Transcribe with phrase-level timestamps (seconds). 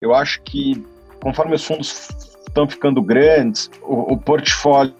[0.00, 0.82] Eu acho que
[1.22, 2.08] conforme os fundos
[2.48, 4.94] estão ficando grandes, o, o portfólio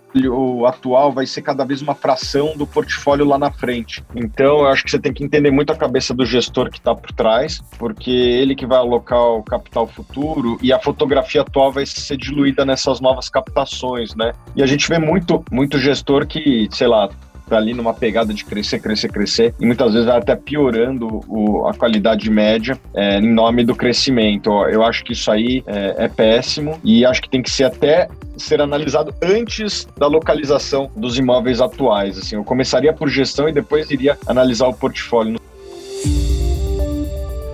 [0.66, 4.04] atual vai ser cada vez uma fração do portfólio lá na frente.
[4.14, 6.94] Então, eu acho que você tem que entender muito a cabeça do gestor que está
[6.94, 11.86] por trás, porque ele que vai alocar o capital futuro e a fotografia atual vai
[11.86, 14.34] ser diluída nessas novas captações, né?
[14.54, 17.08] E a gente vê muito, muito gestor que, sei lá,
[17.50, 21.66] tá ali numa pegada de crescer, crescer, crescer, e muitas vezes vai até piorando o,
[21.66, 24.50] a qualidade média é, em nome do crescimento.
[24.68, 28.08] Eu acho que isso aí é, é péssimo e acho que tem que ser até
[28.36, 32.18] ser analisado antes da localização dos imóveis atuais.
[32.18, 35.38] Assim, eu começaria por gestão e depois iria analisar o portfólio.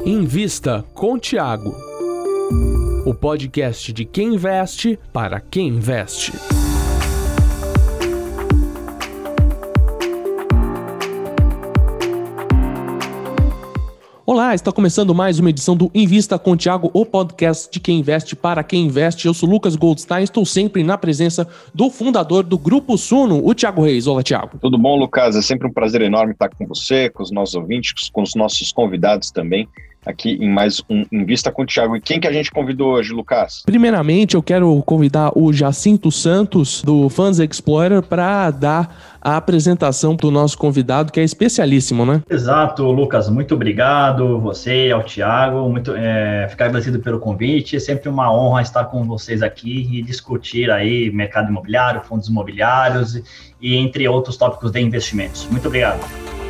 [0.04, 1.74] Invista com Tiago.
[3.04, 6.32] O podcast de quem investe para quem investe.
[14.28, 18.34] Olá, está começando mais uma edição do Invista com Tiago, o podcast de quem investe
[18.34, 19.28] para quem investe.
[19.28, 23.84] Eu sou Lucas Goldstein, estou sempre na presença do fundador do Grupo Suno, o Tiago
[23.84, 24.08] Reis.
[24.08, 24.58] Olá, Tiago.
[24.60, 25.36] Tudo bom, Lucas?
[25.36, 28.72] É sempre um prazer enorme estar com você, com os nossos ouvintes, com os nossos
[28.72, 29.68] convidados também
[30.06, 31.96] aqui em mais um Invista com o Thiago.
[31.96, 33.62] E quem que a gente convidou hoje, Lucas?
[33.66, 40.30] Primeiramente, eu quero convidar o Jacinto Santos, do Fans Explorer, para dar a apresentação do
[40.30, 42.22] nosso convidado, que é especialíssimo, né?
[42.30, 43.28] Exato, Lucas.
[43.28, 45.68] Muito obrigado, você, ao Thiago.
[45.68, 47.74] Muito, é, ficar agradecido pelo convite.
[47.74, 53.20] É sempre uma honra estar com vocês aqui e discutir aí mercado imobiliário, fundos imobiliários
[53.60, 55.48] e entre outros tópicos de investimentos.
[55.50, 56.45] Muito obrigado.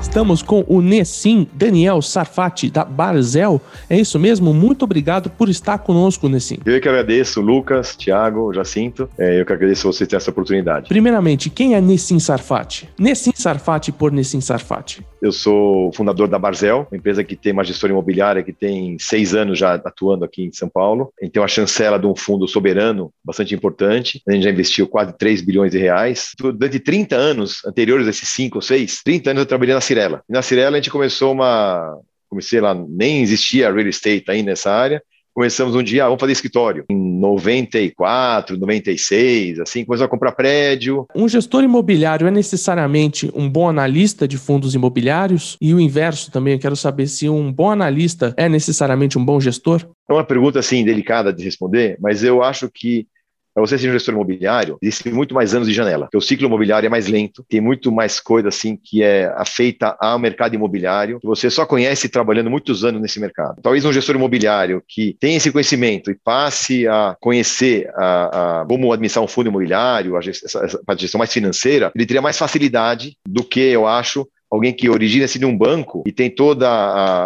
[0.00, 3.60] Estamos com o Nessim Daniel Sarfati, da Barzel.
[3.88, 4.52] É isso mesmo?
[4.54, 6.58] Muito obrigado por estar conosco, Nessim.
[6.64, 9.08] Eu que agradeço, Lucas, Thiago, Jacinto.
[9.18, 10.88] É, eu que agradeço você ter essa oportunidade.
[10.88, 12.88] Primeiramente, quem é Nessim Sarfati?
[12.98, 15.04] Nessim Sarfati por Nessim Sarfati.
[15.20, 19.34] Eu sou fundador da Barzel, uma empresa que tem uma gestora imobiliária que tem seis
[19.34, 21.12] anos já atuando aqui em São Paulo.
[21.20, 24.22] A gente tem uma chancela de um fundo soberano bastante importante.
[24.26, 26.30] A gente já investiu quase 3 bilhões de reais.
[26.38, 30.22] Durante 30 anos anteriores a esses 5 ou 6, 30 anos eu trabalhei na Cirela.
[30.28, 31.98] E na Cirela a gente começou uma...
[32.28, 35.02] Comecei lá, nem existia real estate ainda nessa área
[35.34, 36.84] começamos um dia, ah, vamos fazer escritório.
[36.90, 41.06] Em 94, 96, assim, começou a comprar prédio.
[41.14, 45.56] Um gestor imobiliário é necessariamente um bom analista de fundos imobiliários?
[45.60, 49.40] E o inverso também, eu quero saber se um bom analista é necessariamente um bom
[49.40, 49.86] gestor?
[50.08, 53.06] É uma pergunta, assim, delicada de responder, mas eu acho que
[53.54, 56.46] para você ser um gestor imobiliário, existe muito mais anos de janela, porque o ciclo
[56.46, 61.20] imobiliário é mais lento, tem muito mais coisa assim que é afeita ao mercado imobiliário,
[61.20, 63.60] que você só conhece trabalhando muitos anos nesse mercado.
[63.62, 68.92] Talvez um gestor imobiliário que tenha esse conhecimento e passe a conhecer a, a como
[68.92, 73.42] administrar um fundo imobiliário, a gestão, a gestão mais financeira, ele teria mais facilidade do
[73.42, 76.64] que, eu acho, alguém que origina-se de um banco e tem todo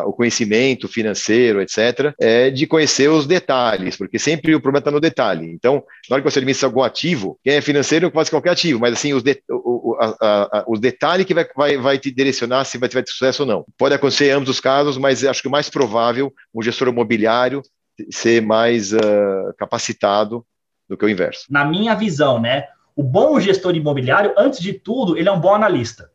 [0.07, 5.01] o conhecimento financeiro, etc., é de conhecer os detalhes, porque sempre o problema está no
[5.01, 5.51] detalhe.
[5.51, 8.93] Então, na hora que você administra algum ativo, quem é financeiro faz qualquer ativo, mas
[8.93, 12.77] assim, os, de, o, a, a, os detalhes que vai, vai, vai te direcionar se
[12.79, 13.65] vai ter sucesso ou não.
[13.79, 17.63] Pode acontecer em ambos os casos, mas acho que o mais provável, um gestor imobiliário
[18.11, 20.45] ser mais uh, capacitado
[20.89, 21.47] do que o inverso.
[21.49, 22.65] Na minha visão, né?
[22.97, 26.11] O bom gestor imobiliário, antes de tudo, ele é um bom analista.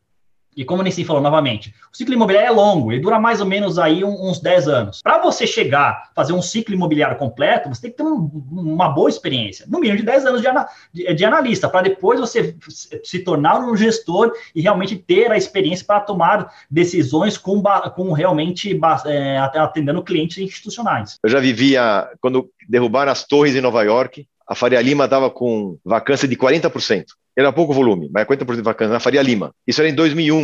[0.55, 3.45] E como o Nissim falou novamente, o ciclo imobiliário é longo, ele dura mais ou
[3.45, 5.01] menos aí uns 10 anos.
[5.01, 9.09] Para você chegar, fazer um ciclo imobiliário completo, você tem que ter um, uma boa
[9.09, 12.55] experiência, no mínimo de 10 anos de, ana, de, de analista, para depois você
[13.03, 17.61] se tornar um gestor e realmente ter a experiência para tomar decisões com,
[17.95, 21.17] com realmente é, atendendo clientes institucionais.
[21.23, 25.77] Eu já vivia, quando derrubaram as torres em Nova York, a Faria Lima estava com
[25.85, 27.05] vacância de 40%.
[27.39, 29.53] Era pouco volume, mas 40% de vacância na Faria Lima.
[29.65, 30.41] Isso era em 2001.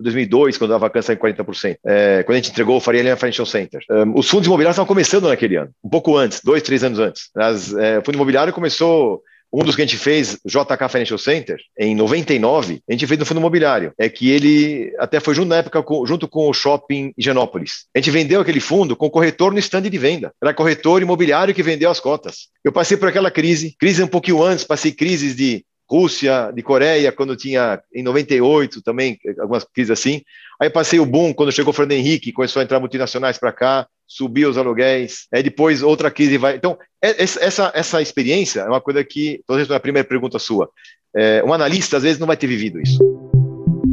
[0.00, 3.44] 2002, quando a vacância em 40%, é, quando a gente entregou o Faria Lima Financial
[3.44, 3.82] Center.
[3.90, 7.32] Um, os fundos imobiliários estavam começando naquele ano, um pouco antes, dois, três anos antes.
[7.76, 9.20] É, o fundo imobiliário começou
[9.52, 13.26] um dos que a gente fez, JK Financial Center, em 99, a gente fez no
[13.26, 13.92] fundo imobiliário.
[13.98, 17.86] É que ele até foi junto na época, junto com o shopping Higienópolis.
[17.92, 20.32] A gente vendeu aquele fundo com corretor no stand de venda.
[20.40, 22.48] Era corretor imobiliário que vendeu as cotas.
[22.62, 27.10] Eu passei por aquela crise, crise um pouquinho antes, passei crises de Rússia, de Coreia,
[27.10, 30.22] quando tinha em 98 também, algumas crises assim.
[30.60, 33.86] Aí passei o boom quando chegou o Fernando Henrique, começou a entrar multinacionais para cá,
[34.06, 35.26] subiu os aluguéis.
[35.32, 36.56] Aí depois outra crise vai.
[36.56, 40.68] Então, é, essa, essa experiência é uma coisa que, estou respondendo a primeira pergunta sua.
[41.16, 42.98] É, um analista, às vezes, não vai ter vivido isso.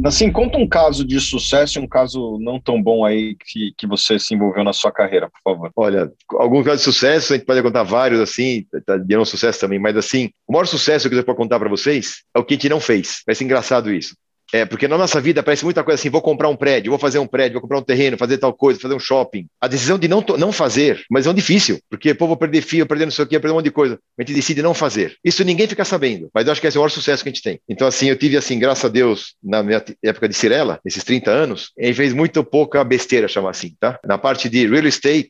[0.06, 3.88] Assim, conta um caso de sucesso e um caso não tão bom aí que, que
[3.88, 5.72] você se envolveu na sua carreira, por favor.
[5.74, 9.58] Olha, algum caso de sucesso, a gente pode contar vários, assim, tá, de um sucesso
[9.58, 12.54] também, mas assim, o maior sucesso que eu posso contar para vocês é o que
[12.54, 13.22] a gente não fez.
[13.26, 14.14] Vai ser engraçado isso.
[14.52, 17.18] É, porque na nossa vida parece muita coisa assim, vou comprar um prédio, vou fazer
[17.18, 19.46] um prédio, vou comprar um terreno, fazer tal coisa, fazer um shopping.
[19.60, 22.86] A decisão de não, não fazer, mas é um difícil, porque, pô, vou perder fio,
[22.86, 23.98] perder não sei o quê, perder um monte de coisa.
[24.18, 25.16] A gente decide não fazer.
[25.24, 27.32] Isso ninguém fica sabendo, mas eu acho que esse é o maior sucesso que a
[27.32, 27.60] gente tem.
[27.68, 31.30] Então, assim, eu tive, assim, graças a Deus, na minha época de Cirela, esses 30
[31.30, 33.98] anos, gente fez muito pouca besteira, chamar assim, tá?
[34.04, 35.28] Na parte de real estate,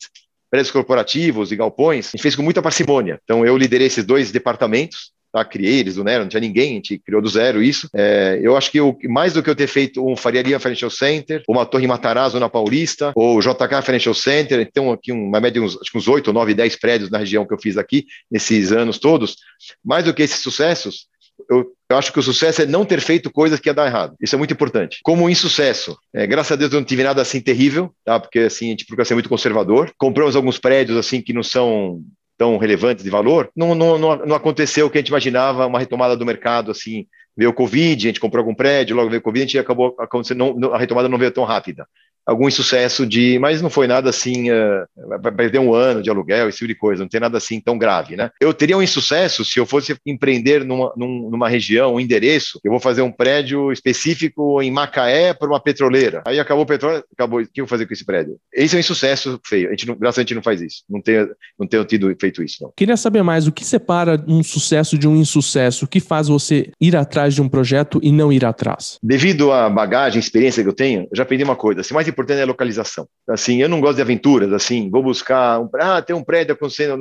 [0.51, 3.21] prédios corporativos e galpões, a gente fez com muita parcimônia.
[3.25, 5.45] Então, eu liderei esses dois departamentos, tá?
[5.45, 7.89] criei eles do não tinha ninguém, a gente criou do zero isso.
[7.95, 10.91] É, eu acho que eu, mais do que eu ter feito um Faria Lima Financial
[10.91, 15.67] Center, uma Torre Matarazzo na Paulista, ou JK Financial Center, então aqui uma média de
[15.67, 18.73] uns, acho que uns 8, 9, 10 prédios na região que eu fiz aqui, nesses
[18.73, 19.37] anos todos,
[19.85, 21.07] mais do que esses sucessos,
[21.51, 24.17] eu, eu, acho que o sucesso é não ter feito coisas que ia dar errado.
[24.21, 25.01] Isso é muito importante.
[25.03, 28.19] Como um insucesso, é, graças a Deus eu não tive nada assim terrível, tá?
[28.19, 29.93] Porque assim a gente procura ser muito conservador.
[29.99, 32.03] Compramos alguns prédios assim que não são
[32.37, 33.51] tão relevantes de valor.
[33.57, 37.07] Não, não, não, aconteceu o que a gente imaginava, uma retomada do mercado assim.
[37.37, 39.95] Veio o Covid, a gente comprou algum prédio, logo veio o Covid, a gente acabou
[39.99, 41.87] acontecendo, não, a retomada não veio tão rápida
[42.27, 44.87] algum insucesso de, mas não foi nada assim, uh,
[45.23, 47.79] vai perder um ano de aluguel, esse tipo de coisa, não tem nada assim tão
[47.79, 48.31] grave, né?
[48.41, 52.81] Eu teria um insucesso se eu fosse empreender numa, numa região, um endereço, eu vou
[52.81, 56.23] fazer um prédio específico em Macaé para uma petroleira.
[56.27, 58.37] Aí acabou o petróleo, acabou, o que eu vou fazer com esse prédio?
[58.53, 61.01] Esse é um insucesso feio, a gente não, graças a gente não faz isso, não
[61.01, 61.29] tenho,
[61.59, 62.73] não tenho tido feito isso, não.
[62.77, 65.85] Queria saber mais, o que separa um sucesso de um insucesso?
[65.85, 68.99] O que faz você ir atrás de um projeto e não ir atrás?
[69.03, 72.39] Devido à bagagem, experiência que eu tenho, eu já aprendi uma coisa, assim, mais importante
[72.39, 73.07] é a localização.
[73.29, 76.99] Assim, eu não gosto de aventuras, assim, vou buscar, um, ah, tem um prédio acontecendo,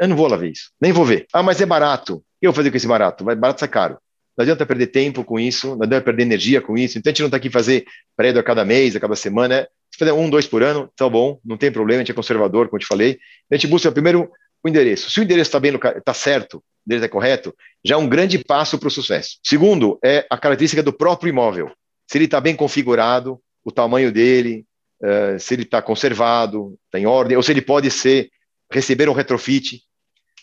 [0.00, 1.26] eu não vou lá ver isso, nem vou ver.
[1.32, 2.16] Ah, mas é barato.
[2.16, 3.24] O que eu vou fazer com esse barato?
[3.24, 3.98] Vai barato sai caro.
[4.36, 6.98] Não adianta perder tempo com isso, não adianta perder energia com isso.
[6.98, 7.84] Então a gente não está aqui fazer
[8.16, 9.54] prédio a cada mês, a cada semana.
[9.54, 12.14] É, se fazer um, dois por ano, tá bom, não tem problema, a gente é
[12.14, 13.18] conservador, como eu te falei.
[13.50, 14.30] A gente busca primeiro
[14.62, 15.10] o endereço.
[15.10, 17.54] Se o endereço está bem, está certo, o endereço é correto,
[17.84, 19.38] já é um grande passo para o sucesso.
[19.42, 21.70] Segundo, é a característica do próprio imóvel.
[22.10, 24.64] Se ele está bem configurado, o tamanho dele,
[25.02, 28.30] uh, se ele está conservado, está em ordem, ou se ele pode ser
[28.72, 29.82] receber um retrofit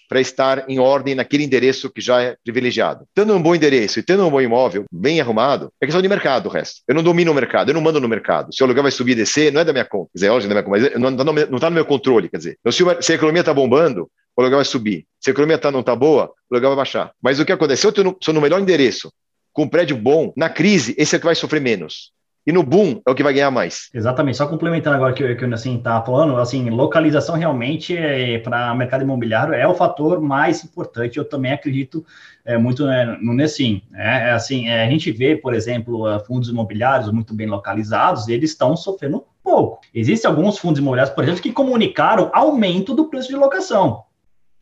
[0.10, 3.06] para estar em ordem naquele endereço que já é privilegiado.
[3.16, 6.48] Tendo um bom endereço e tendo um bom imóvel bem arrumado, é questão de mercado
[6.48, 6.82] o resto.
[6.86, 8.54] Eu não domino o mercado, eu não mando no mercado.
[8.54, 10.10] Se o aluguel vai subir e descer, não é da minha conta.
[10.12, 12.28] Quer dizer, é óbvio, da minha conta, mas não está no, tá no, meu controle.
[12.28, 15.06] Quer dizer, então, se, se a economia está bombando, o aluguel vai subir.
[15.22, 17.12] Se a economia tá, não está boa, o aluguel vai baixar.
[17.22, 17.82] Mas o que acontece?
[17.82, 19.12] Se eu estou no melhor endereço,
[19.54, 22.12] com um prédio bom, na crise, esse é que vai sofrer menos
[22.46, 23.90] e no boom é o que vai ganhar mais.
[23.94, 28.76] Exatamente, só complementando agora que, que o assim está falando, assim, localização realmente é, para
[28.76, 31.18] mercado imobiliário é o fator mais importante.
[31.18, 32.06] Eu também acredito
[32.44, 33.82] é, muito né, no Nessim.
[33.94, 38.28] É, é, assim, é, a gente vê, por exemplo, uh, fundos imobiliários muito bem localizados,
[38.28, 39.80] eles estão sofrendo pouco.
[39.94, 44.04] Existem alguns fundos imobiliários, por exemplo, que comunicaram aumento do preço de locação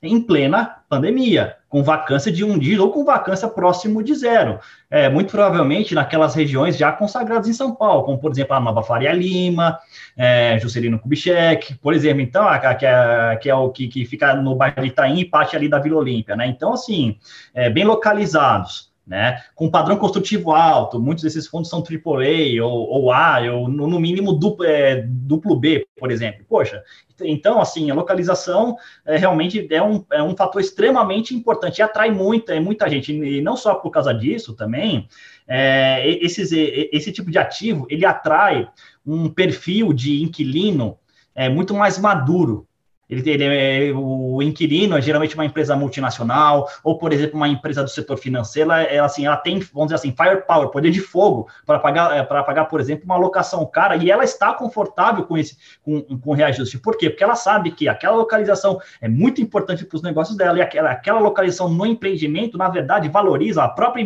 [0.02, 4.60] em plena pandemia, com vacância de um dígito ou com vacância próximo de zero.
[4.90, 8.84] É, muito provavelmente naquelas regiões já consagradas em São Paulo, como por exemplo a Nova
[8.84, 9.80] Faria Lima,
[10.18, 14.36] é, Juscelino Kubitschek, por exemplo, então, a, que, é, que é o que, que fica
[14.36, 16.46] no bairro de Itaim e parte ali da Vila Olímpia, né?
[16.46, 17.18] Então, assim,
[17.54, 19.42] é, bem localizados né?
[19.56, 24.34] Com padrão construtivo alto, muitos desses fundos são AAA ou, ou A, ou no, mínimo
[24.34, 26.46] duplo, é, duplo B, por exemplo.
[26.48, 26.84] Poxa,
[27.20, 32.12] então, assim, a localização é, realmente é um, é um fator extremamente importante e atrai
[32.12, 35.08] muita, muita gente, e não só por causa disso também,
[35.48, 38.70] é, esses, esse tipo de ativo, ele atrai
[39.06, 40.98] um perfil de inquilino
[41.34, 42.68] é, muito mais maduro,
[43.12, 47.84] ele, ele é, o inquilino é geralmente uma empresa multinacional, ou, por exemplo, uma empresa
[47.84, 51.78] do setor financeiro, ela, assim, ela tem, vamos dizer assim, firepower, poder de fogo, para
[51.78, 55.58] pagar, é, para pagar, por exemplo, uma locação cara, e ela está confortável com esse
[55.84, 56.80] com, com reajuste.
[56.80, 57.10] Por quê?
[57.10, 60.92] Porque ela sabe que aquela localização é muito importante para os negócios dela, e aquela,
[60.92, 64.02] aquela localização no empreendimento, na verdade, valoriza a própria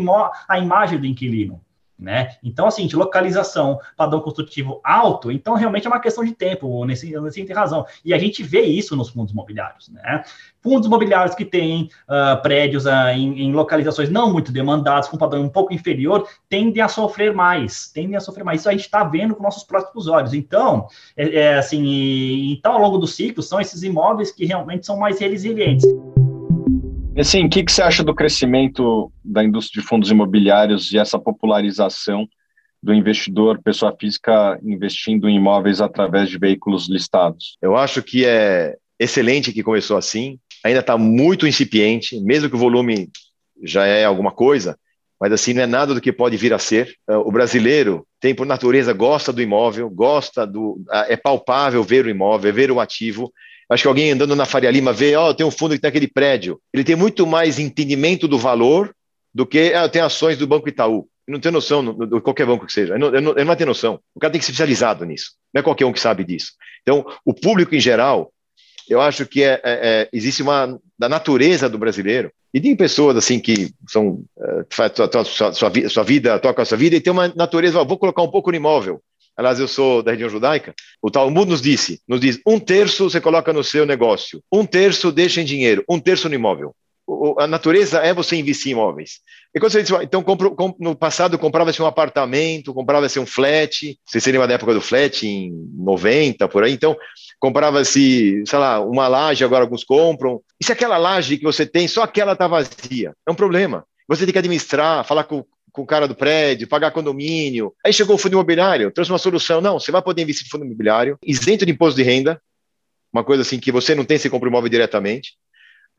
[0.48, 1.62] a imagem do inquilino.
[1.98, 2.36] Né?
[2.44, 7.18] Então, assim, de localização, padrão construtivo alto, então realmente é uma questão de tempo, nesse,
[7.18, 7.86] nesse tem razão.
[8.04, 10.22] E a gente vê isso nos fundos imobiliários, né?
[10.62, 15.44] Fundos imobiliários que têm uh, prédios uh, em, em, localizações não muito demandadas, com padrão
[15.44, 18.60] um pouco inferior, tendem a sofrer mais, tendem a sofrer mais.
[18.60, 20.34] Isso a gente está vendo com nossos próprios olhos.
[20.34, 24.86] Então, é, é assim, e, então, ao longo do ciclo, são esses imóveis que realmente
[24.86, 25.86] são mais resilientes.
[27.18, 31.18] Assim, o que, que você acha do crescimento da indústria de fundos imobiliários e essa
[31.18, 32.28] popularização
[32.84, 37.58] do investidor, pessoa física, investindo em imóveis através de veículos listados?
[37.62, 42.60] Eu acho que é excelente que começou assim, ainda está muito incipiente, mesmo que o
[42.60, 43.10] volume
[43.64, 44.78] já é alguma coisa,
[45.20, 46.94] mas assim não é nada do que pode vir a ser.
[47.08, 52.50] O brasileiro tem por natureza gosta do imóvel, gosta do é palpável ver o imóvel,
[52.50, 53.32] é ver o ativo,
[53.70, 55.90] Acho que alguém andando na Faria Lima vê, ó, oh, tem um fundo que tem
[55.90, 56.60] aquele prédio.
[56.74, 58.94] Ele tem muito mais entendimento do valor
[59.34, 61.08] do que, ah, ações do Banco Itaú.
[61.28, 62.94] Não tem noção de qualquer banco que seja.
[62.94, 64.00] Ele não, ele, não, ter noção.
[64.14, 65.32] O cara tem que ser especializado nisso.
[65.54, 66.52] Não é qualquer um que sabe disso.
[66.84, 68.32] Então, o público em geral,
[68.88, 73.18] eu acho que é, é, é existe uma da natureza do brasileiro e tem pessoas
[73.18, 77.28] assim que são uh, sua, sua, sua, vida toca a sua vida e tem uma
[77.36, 77.84] natureza.
[77.84, 79.02] vou colocar um pouco no imóvel.
[79.38, 80.74] Aliás, eu sou da região judaica.
[81.02, 85.12] O Talmud nos disse, nos diz, um terço você coloca no seu negócio, um terço
[85.12, 86.74] deixa em dinheiro, um terço no imóvel
[87.38, 89.20] a natureza é você investir em imóveis.
[89.54, 94.20] E quando você diz, então compro, no passado comprava-se um apartamento, comprava-se um flat, você
[94.20, 96.96] se lembra da época do flat, em 90, por aí, então
[97.40, 100.42] comprava-se, sei lá, uma laje, agora alguns compram.
[100.60, 103.14] E se aquela laje que você tem, só aquela está vazia?
[103.28, 103.86] É um problema.
[104.08, 105.44] Você tem que administrar, falar com,
[105.76, 107.74] com o cara do prédio, pagar condomínio.
[107.86, 109.62] Aí chegou o fundo imobiliário, trouxe uma solução.
[109.62, 112.42] Não, você vai poder investir em fundo imobiliário, isento de imposto de renda,
[113.14, 115.34] uma coisa assim que você não tem se compra imóvel diretamente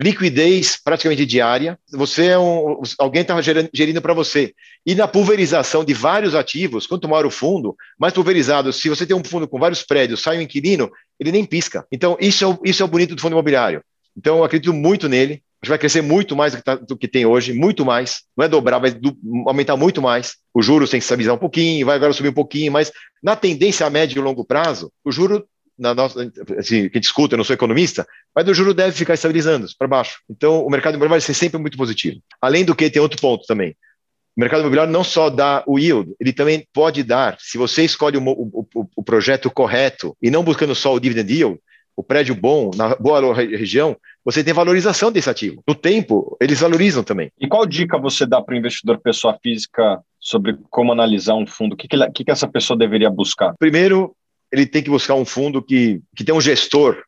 [0.01, 4.53] liquidez praticamente diária, você é um, alguém está gerindo para você.
[4.85, 8.73] E na pulverização de vários ativos, quanto maior o fundo, mais pulverizado.
[8.73, 11.87] Se você tem um fundo com vários prédios, sai um inquilino, ele nem pisca.
[11.91, 13.83] Então, isso é o, isso é o bonito do fundo imobiliário.
[14.17, 15.43] Então, eu acredito muito nele.
[15.67, 18.23] Gente vai crescer muito mais do que, tá, do que tem hoje, muito mais.
[18.37, 19.17] Não é dobrar, vai do,
[19.49, 20.37] aumentar muito mais.
[20.55, 23.85] O juros tem que estabilizar um pouquinho, vai agora subir um pouquinho, mas na tendência
[23.85, 25.45] a médio e longo prazo, o juro
[25.77, 29.67] na nossa, assim, que discuta, eu não sou economista, mas o juro deve ficar estabilizando
[29.77, 30.21] para baixo.
[30.31, 32.21] Então, o mercado imobiliário vai ser sempre muito positivo.
[32.41, 33.73] Além do que, tem outro ponto também.
[34.37, 38.17] O mercado imobiliário não só dá o yield, ele também pode dar, se você escolhe
[38.17, 41.61] o, o, o projeto correto e não buscando só o dividend yield,
[41.97, 43.97] o prédio bom, na boa região,
[44.27, 45.63] você tem valorização desse ativo.
[45.69, 47.31] No tempo, eles valorizam também.
[47.41, 51.75] E qual dica você dá para o investidor pessoa física sobre como analisar um fundo?
[51.75, 53.55] O que, que, que essa pessoa deveria buscar?
[53.57, 54.17] Primeiro,
[54.51, 57.01] ele tem que buscar um fundo que, que tem um gestor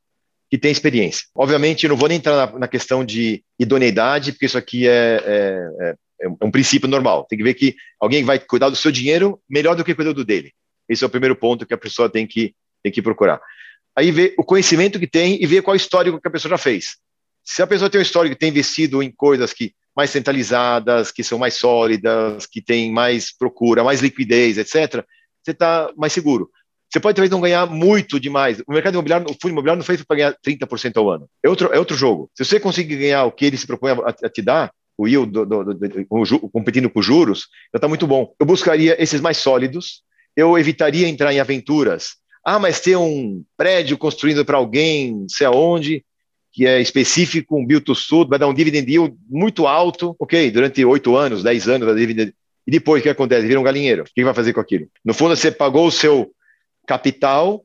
[0.49, 1.27] que tem experiência.
[1.35, 5.21] Obviamente, eu não vou nem entrar na, na questão de idoneidade, porque isso aqui é,
[5.27, 7.27] é, é, é, um princípio normal.
[7.29, 10.25] Tem que ver que alguém vai cuidar do seu dinheiro melhor do que cuidar do
[10.25, 10.53] dele.
[10.89, 13.41] Esse é o primeiro ponto que a pessoa tem que, tem que procurar.
[13.97, 16.97] Aí ver o conhecimento que tem e ver qual histórico que a pessoa já fez.
[17.49, 21.25] Se a pessoa tem um histórico que tem investido em coisas que mais centralizadas, que
[21.25, 25.03] são mais sólidas, que tem mais procura, mais liquidez, etc.,
[25.43, 26.51] você está mais seguro.
[26.91, 28.61] Você pode talvez não ganhar muito demais.
[28.67, 31.27] O mercado imobiliário, o fundo imobiliário não fez para ganhar 30% ao ano.
[31.43, 32.31] É outro, é outro jogo.
[32.35, 35.33] Se você conseguir ganhar o que ele se propõe a, a te dar, o yield
[35.33, 38.31] do, do, do, o, competindo com juros, já está muito bom.
[38.39, 40.03] Eu buscaria esses mais sólidos,
[40.37, 42.17] eu evitaria entrar em aventuras.
[42.45, 46.05] Ah, mas ter um prédio construindo para alguém, sei aonde,
[46.59, 50.85] que é específico, um build to vai dar um dividend yield muito alto, ok, durante
[50.85, 52.35] oito anos, dez anos, dividend...
[52.67, 53.47] e depois o que acontece?
[53.47, 54.03] Vira um galinheiro.
[54.03, 54.89] O que vai fazer com aquilo?
[55.05, 56.33] No fundo, você pagou o seu
[56.85, 57.63] capital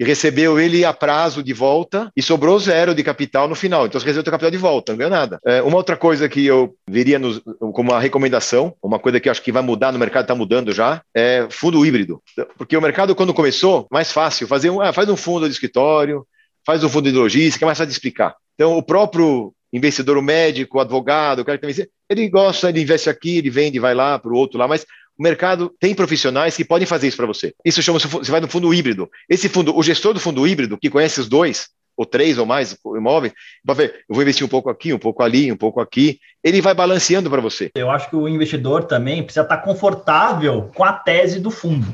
[0.00, 3.86] e recebeu ele a prazo de volta e sobrou zero de capital no final.
[3.86, 5.38] Então você recebeu o capital de volta, não ganhou nada.
[5.46, 7.40] É, uma outra coisa que eu veria nos,
[7.72, 10.72] como uma recomendação, uma coisa que eu acho que vai mudar no mercado, está mudando
[10.72, 12.20] já, é fundo híbrido.
[12.58, 16.26] Porque o mercado, quando começou, mais fácil, fazer um, ah, faz um fundo de escritório,
[16.66, 18.34] faz um fundo de logística, é mais fácil de explicar.
[18.54, 22.82] Então o próprio investidor, o médico, o advogado, o cara que tem ele gosta, ele
[22.82, 24.86] investe aqui, ele vende, vai lá para o outro lá, mas
[25.18, 27.54] o mercado tem profissionais que podem fazer isso para você.
[27.64, 29.08] Isso chama-se, você vai no fundo híbrido.
[29.28, 32.76] Esse fundo, o gestor do fundo híbrido, que conhece os dois, ou três ou mais
[32.84, 33.32] imóveis,
[33.64, 36.60] vai ver, eu vou investir um pouco aqui, um pouco ali, um pouco aqui, ele
[36.60, 37.70] vai balanceando para você.
[37.74, 41.86] Eu acho que o investidor também precisa estar confortável com a tese do fundo.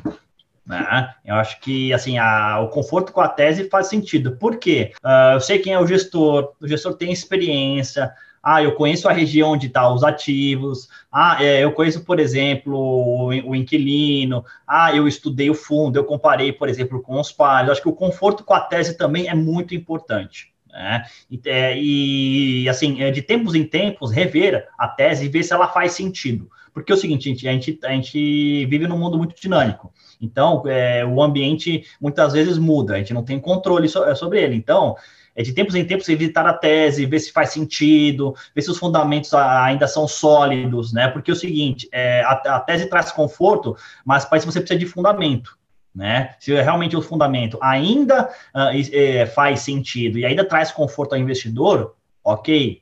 [0.70, 1.12] Né?
[1.24, 4.36] Eu acho que assim a, o conforto com a tese faz sentido.
[4.36, 4.92] Por quê?
[5.04, 9.12] Uh, eu sei quem é o gestor, o gestor tem experiência, ah, eu conheço a
[9.12, 10.88] região onde estão tá os ativos.
[11.10, 14.44] Ah, é, eu conheço, por exemplo, o, o, inquilino.
[14.64, 17.70] Ah, eu estudei o fundo, eu comparei, por exemplo, com os pares.
[17.70, 20.54] Acho que o conforto com a tese também é muito importante.
[20.72, 21.04] Né?
[21.28, 25.52] E, é, e, assim, é, de tempos em tempos, rever a tese e ver se
[25.52, 26.48] ela faz sentido.
[26.72, 29.92] Porque é o seguinte, gente, a gente, a gente vive num mundo muito dinâmico.
[30.20, 34.54] Então, é, o ambiente muitas vezes muda, a gente não tem controle so, sobre ele.
[34.54, 34.96] Então,
[35.34, 38.78] é de tempos em tempos evitar a tese, ver se faz sentido, ver se os
[38.78, 41.08] fundamentos ainda são sólidos, né?
[41.08, 44.78] Porque é o seguinte, é, a, a tese traz conforto, mas para isso você precisa
[44.78, 45.58] de fundamento.
[45.92, 46.34] Né?
[46.38, 51.96] Se realmente o fundamento ainda uh, é, faz sentido e ainda traz conforto ao investidor,
[52.22, 52.79] ok?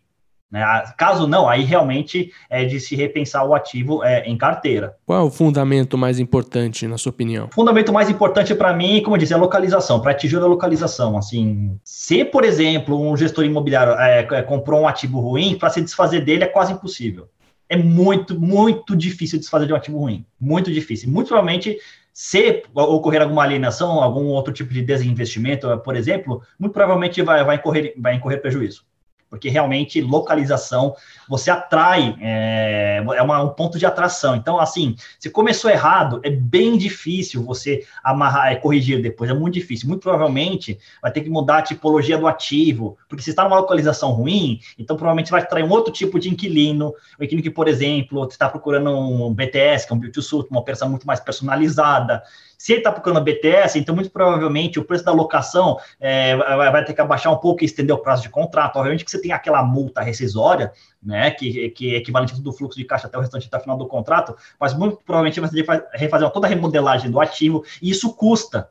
[0.97, 4.97] Caso não, aí realmente é de se repensar o ativo é, em carteira.
[5.05, 7.49] Qual é o fundamento mais importante, na sua opinião?
[7.51, 10.47] O fundamento mais importante para mim, como eu disse, é a localização, para atingir a
[10.47, 11.19] localização.
[11.19, 15.83] Assim, se, por exemplo, um gestor imobiliário é, é comprou um ativo ruim, para se
[15.83, 17.29] desfazer dele é quase impossível.
[17.69, 20.25] É muito, muito difícil desfazer de um ativo ruim.
[20.41, 21.11] Muito difícil.
[21.11, 21.77] Muito provavelmente
[22.15, 27.57] se ocorrer alguma alienação, algum outro tipo de desinvestimento, por exemplo, muito provavelmente vai, vai,
[27.57, 28.88] incorrer, vai incorrer prejuízo.
[29.29, 30.95] Porque realmente localização
[31.29, 34.35] você atrai, é, é uma, um ponto de atração.
[34.35, 39.55] Então, assim, se começou errado, é bem difícil você amarrar, é, corrigir depois, é muito
[39.55, 39.89] difícil.
[39.89, 44.13] Muito provavelmente vai ter que mudar a tipologia do ativo, porque se está numa localização
[44.13, 48.27] ruim, então provavelmente vai atrair um outro tipo de inquilino, o inquilino que, por exemplo,
[48.27, 52.23] está procurando um BTS, que é um to suit, uma operação muito mais personalizada,
[52.59, 56.93] se ele está procurando BTS, então muito provavelmente o preço da locação é, vai ter
[56.93, 58.77] que abaixar um pouco e estender o prazo de contrato.
[58.77, 62.85] Obviamente que você tem aquela multa rescisória, né, que, que é equivalente do fluxo de
[62.85, 66.29] caixa até o restante até o final do contrato, mas muito provavelmente você vai refazer
[66.31, 68.69] toda a remodelagem do ativo e isso custa.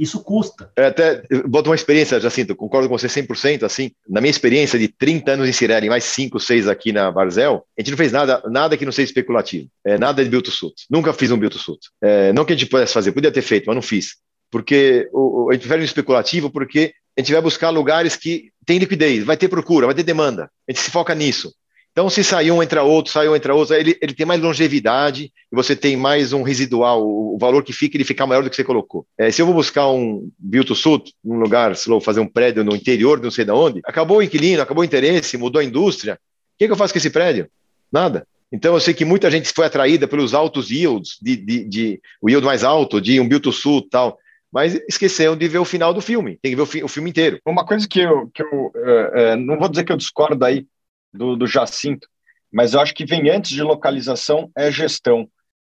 [0.00, 0.72] Isso custa.
[0.74, 4.88] É, até, boto uma experiência, Jacinto, concordo com você 100%, assim, na minha experiência de
[4.88, 8.42] 30 anos em Cirelli, mais 5, 6 aqui na Barzel, a gente não fez nada,
[8.48, 10.86] nada que não seja especulativo, é, nada de build to suit.
[10.88, 11.80] Nunca fiz um build to suit.
[12.00, 14.16] É, não que a gente pudesse fazer, podia ter feito, mas não fiz.
[14.50, 18.78] Porque o, a gente prefere um especulativo porque a gente vai buscar lugares que tem
[18.78, 20.50] liquidez, vai ter procura, vai ter demanda.
[20.66, 21.52] A gente se foca nisso.
[21.92, 25.32] Então, se sair um, entra outro, sai um, entra outro, ele, ele tem mais longevidade
[25.52, 28.50] e você tem mais um residual, o, o valor que fica, ele fica maior do
[28.50, 29.04] que você colocou.
[29.18, 32.20] É, se eu vou buscar um build to suit, um lugar, se eu vou fazer
[32.20, 35.60] um prédio no interior não sei de onde, acabou o inquilino, acabou o interesse, mudou
[35.60, 36.18] a indústria, o
[36.58, 37.48] que, que eu faço com esse prédio?
[37.90, 38.26] Nada.
[38.52, 42.28] Então, eu sei que muita gente foi atraída pelos altos yields, de, de, de o
[42.28, 44.18] yield mais alto, de um build to suit e tal,
[44.52, 47.10] mas esqueceram de ver o final do filme, tem que ver o, fi, o filme
[47.10, 47.38] inteiro.
[47.46, 48.72] Uma coisa que eu, que eu
[49.14, 50.66] é, não vou dizer que eu discordo aí,
[51.12, 52.08] do, do Jacinto,
[52.52, 55.28] mas eu acho que vem antes de localização é gestão.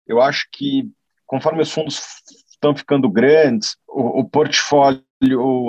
[0.08, 0.90] Eu acho que
[1.28, 2.02] conforme os fundos
[2.52, 5.04] estão ficando grandes, o, o portfólio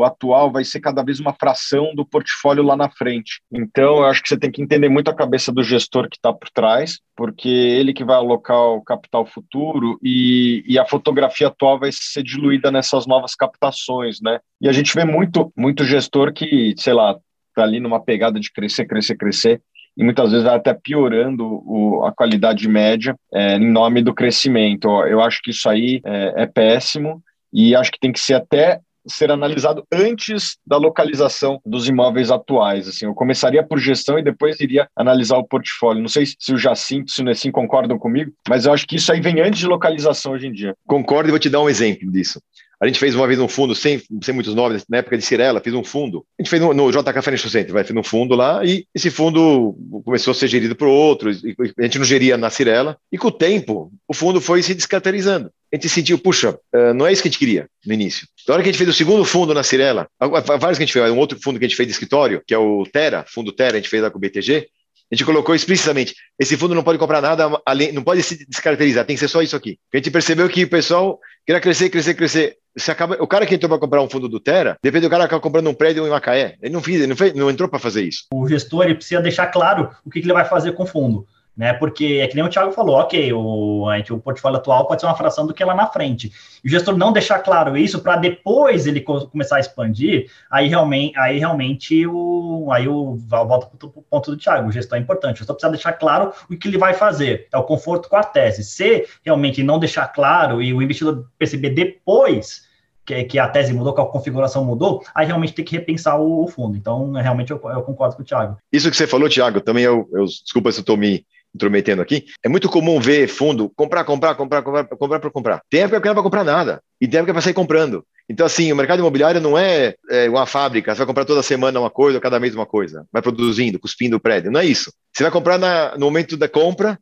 [0.05, 3.43] atual vai ser cada vez uma fração do portfólio lá na frente.
[3.51, 6.33] Então, eu acho que você tem que entender muito a cabeça do gestor que está
[6.33, 11.79] por trás, porque ele que vai alocar o capital futuro e, e, a fotografia atual
[11.79, 14.39] vai ser diluída nessas novas captações, né?
[14.61, 17.17] E a gente vê muito, muito gestor que, sei lá,
[17.51, 19.63] está ali numa pegada de crescer, crescer, crescer,
[19.97, 24.89] e muitas vezes até piorando o, a qualidade média é, em nome do crescimento.
[25.05, 28.81] Eu acho que isso aí é, é péssimo e acho que tem que ser até
[29.07, 32.89] ser analisado antes da localização dos imóveis atuais.
[32.89, 36.03] Assim, eu começaria por gestão e depois iria analisar o portfólio.
[36.03, 39.11] Não sei se o Jacinto, se o Nessim concordam comigo, mas eu acho que isso
[39.13, 40.75] aí vem antes de localização hoje em dia.
[40.87, 42.41] Concordo e vou te dar um exemplo disso.
[42.81, 45.61] A gente fez uma vez um fundo, sem, sem muitos nomes, na época de Cirela,
[45.61, 46.25] fiz um fundo.
[46.39, 49.11] A gente fez no, no JK Financial Center, vai, fez um fundo lá, e esse
[49.11, 51.43] fundo começou a ser gerido por outros,
[51.79, 55.51] a gente não geria na Cirela, e com o tempo, o fundo foi se descaracterizando.
[55.73, 58.27] A gente sentiu, puxa, eh, não é isso que a gente queria no início.
[58.49, 60.93] Na hora que a gente fez o segundo fundo na Cirela, vários que a gente
[60.93, 63.53] fez, um outro fundo que a gente fez de escritório, que é o Terra, fundo
[63.53, 64.67] Terra, a gente fez lá com o BTG,
[65.13, 69.05] a gente colocou explicitamente: esse fundo não pode comprar nada, além, não pode se descaracterizar,
[69.05, 69.77] tem que ser só isso aqui.
[69.93, 72.57] A gente percebeu que o pessoal queria crescer, crescer, crescer.
[72.77, 75.27] Você acaba, o cara que entrou para comprar um fundo do Terra, depende do cara
[75.27, 76.57] que comprando um prédio em Macaé.
[76.63, 78.27] Ele não, fez, ele não, fez, não entrou para fazer isso.
[78.33, 81.27] O gestor ele precisa deixar claro o que, que ele vai fazer com o fundo
[81.57, 81.73] né?
[81.73, 85.17] Porque é que nem o Thiago falou, ok, o, o portfólio atual pode ser uma
[85.17, 86.33] fração do que é lá na frente.
[86.65, 91.19] E o gestor não deixar claro isso para depois ele começar a expandir, aí realmente,
[91.19, 95.37] aí realmente o aí o volta para o ponto do Thiago, o gestor é importante,
[95.37, 98.23] o gestor precisa deixar claro o que ele vai fazer, é o conforto com a
[98.23, 98.65] tese.
[98.65, 102.69] Se realmente não deixar claro e o investidor perceber depois
[103.05, 106.45] que, que, a tese mudou, que a configuração mudou, aí realmente tem que repensar o,
[106.45, 106.77] o fundo.
[106.77, 108.57] Então, realmente, eu, eu, concordo com o Thiago.
[108.73, 112.25] Isso que você falou, Thiago, também eu, eu desculpa se eu estou me intrometendo aqui,
[112.45, 115.63] é muito comum ver fundo comprar, comprar, comprar, comprar, comprar para comprar.
[115.69, 118.05] Tem época que não para comprar nada, e tem época para sair comprando.
[118.29, 121.81] Então, assim, o mercado imobiliário não é, é, uma fábrica, você vai comprar toda semana
[121.81, 124.53] uma coisa, cada mês uma coisa, vai produzindo, cuspindo o prédio.
[124.53, 124.93] Não é isso.
[125.13, 126.97] Você vai comprar na, no momento da compra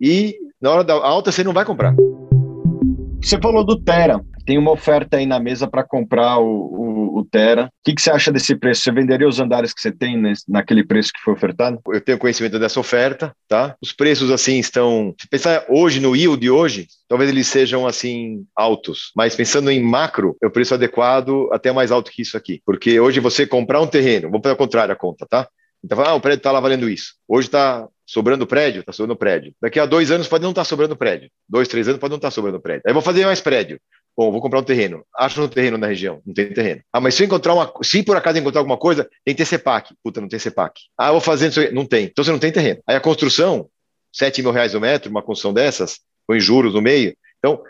[0.00, 1.94] e na hora da alta você não vai comprar.
[3.22, 4.24] Você falou do Terra.
[4.44, 7.66] Tem uma oferta aí na mesa para comprar o, o, o Terra.
[7.66, 8.82] O que, que, você acha desse preço?
[8.82, 11.80] Você venderia os andares que você tem nesse, naquele preço que foi ofertado?
[11.88, 13.76] Eu tenho conhecimento dessa oferta, tá?
[13.80, 15.14] Os preços, assim, estão...
[15.20, 19.12] Se pensar hoje, no yield de hoje, talvez eles sejam, assim, altos.
[19.14, 22.60] Mas pensando em macro, é o preço adequado até mais alto que isso aqui.
[22.64, 25.48] Porque hoje você comprar um terreno, vamos para contrário a conta, tá?
[25.82, 27.14] Então, ah, o prédio está lá valendo isso.
[27.26, 29.54] Hoje está sobrando prédio, está sobrando prédio.
[29.60, 31.30] Daqui a dois anos pode não estar tá sobrando prédio.
[31.48, 32.82] Dois, três anos pode não estar tá sobrando prédio.
[32.86, 33.80] Aí vou fazer mais prédio.
[34.16, 35.04] Bom, vou comprar um terreno.
[35.16, 36.20] Acho um terreno na região.
[36.26, 36.82] Não tem terreno.
[36.92, 37.72] Ah, mas se eu encontrar uma.
[37.82, 39.94] Se por acaso encontrar alguma coisa, tem que ter CEPAC.
[40.02, 40.80] Puta, não tem CEPAC.
[40.96, 41.72] Ah, vou fazer.
[41.72, 42.04] Não tem.
[42.06, 42.80] Então você não tem terreno.
[42.86, 43.68] Aí a construção,
[44.12, 47.16] 7 mil reais o metro, uma construção dessas, com juros no meio.
[47.38, 47.62] Então,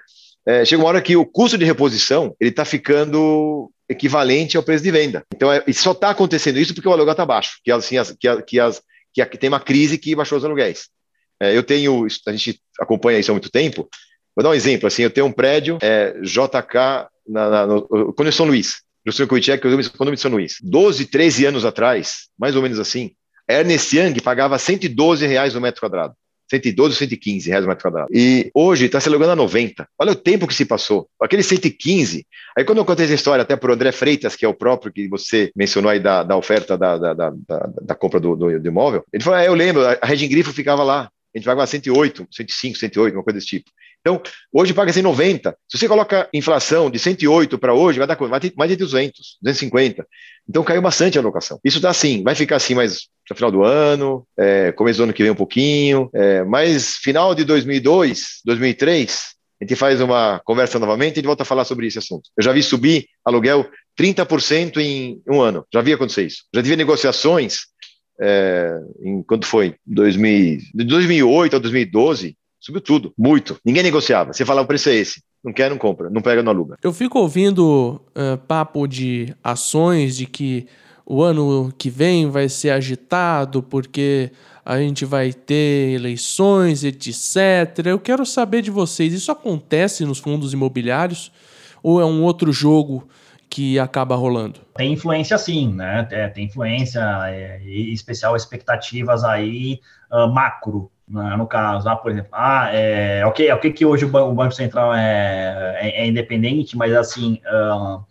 [0.47, 4.83] é, chega uma hora que o custo de reposição ele está ficando equivalente ao preço
[4.83, 5.25] de venda.
[5.35, 8.29] Então, é, só está acontecendo isso porque o aluguel está baixo, que, assim, as, que,
[8.29, 8.81] a, que, as,
[9.15, 10.89] que tem uma crise que baixou os aluguéis.
[11.41, 13.89] É, eu tenho, a gente acompanha isso há muito tempo.
[14.35, 18.33] Vou dar um exemplo, assim, eu tenho um prédio é, JK na, na, no, quando
[18.33, 20.57] São Luís, no São eu condomínio de São Luís.
[20.63, 23.13] 12, 13 anos atrás, mais ou menos assim,
[23.49, 26.15] Ernest Young pagava 112 reais o metro quadrado.
[26.51, 28.09] 112 ou 115 reais o metro quadrado.
[28.13, 29.89] E hoje está se alugando a 90.
[29.99, 31.09] Olha o tempo que se passou.
[31.21, 32.27] Aquele 115.
[32.57, 34.93] Aí quando eu contei essa história até para o André Freitas, que é o próprio
[34.93, 37.33] que você mencionou aí da, da oferta da, da, da,
[37.83, 40.83] da compra do, do, do, imóvel, ele falou: é, eu lembro, a Regin Grifo ficava
[40.83, 41.09] lá.
[41.35, 43.71] A gente pagava 108, 105, 108, uma coisa desse tipo.
[44.01, 44.21] Então,
[44.53, 45.57] hoje paga 190.
[45.69, 48.19] Se você coloca inflação de 108 para hoje, vai dar
[48.57, 50.07] mais de 200, 250.
[50.49, 51.61] Então, caiu bastante a alocação.
[51.65, 55.13] Isso está assim, vai ficar assim mais no final do ano, é, começo do ano
[55.13, 59.21] que vem um pouquinho, é, mas final de 2002, 2003,
[59.61, 62.31] a gente faz uma conversa novamente e volta a falar sobre esse assunto.
[62.37, 65.67] Eu já vi subir aluguel 30% em um ano.
[65.73, 66.45] Já vi acontecer isso.
[66.55, 67.67] Já tive negociações
[68.21, 69.75] é, em quando foi?
[69.87, 73.59] 2000, de 2008 a 2012, Subiu tudo, muito.
[73.65, 74.35] Ninguém negociava.
[74.35, 75.23] Você falava, o preço é esse.
[75.43, 76.11] Não quer, não compra.
[76.11, 76.77] Não pega, não aluga.
[76.83, 80.67] Eu fico ouvindo uh, papo de ações, de que
[81.07, 84.31] o ano que vem vai ser agitado porque
[84.63, 87.87] a gente vai ter eleições, etc.
[87.87, 91.33] Eu quero saber de vocês, isso acontece nos fundos imobiliários
[91.83, 93.09] ou é um outro jogo
[93.51, 94.61] que acaba rolando?
[94.77, 96.07] Tem influência sim, né?
[96.11, 102.31] É, tem influência, é, especial expectativas aí uh, macro né, no caso, ah, por exemplo,
[102.33, 106.77] ah, é, ok, ok que hoje o Banco, o banco Central é, é, é, independente,
[106.77, 108.05] mas assim, uh,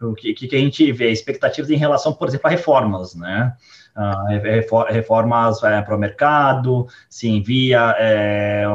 [0.00, 1.10] o que, que a gente vê?
[1.10, 3.56] Expectativas em relação, por exemplo, a reformas, né?
[3.96, 7.94] Uh, reformas é, para o mercado, se envia